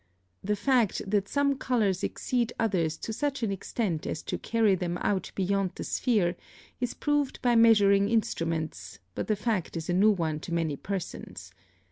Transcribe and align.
The 0.43 0.55
fact 0.55 1.03
that 1.11 1.27
some 1.27 1.59
colors 1.59 2.03
exceed 2.03 2.53
others 2.59 2.97
to 2.97 3.13
such 3.13 3.43
an 3.43 3.51
extent 3.51 4.07
as 4.07 4.23
to 4.23 4.39
carry 4.39 4.73
them 4.73 4.97
out 5.01 5.31
beyond 5.35 5.73
the 5.75 5.83
sphere 5.83 6.35
is 6.79 6.95
proved 6.95 7.39
by 7.43 7.55
measuring 7.55 8.09
instruments, 8.09 8.97
but 9.13 9.27
the 9.27 9.35
fact 9.35 9.77
is 9.77 9.91
a 9.91 9.93
new 9.93 10.09
one 10.09 10.39
to 10.39 10.53
many 10.55 10.75
persons. 10.75 11.53